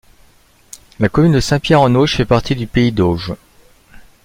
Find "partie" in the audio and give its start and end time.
2.25-2.55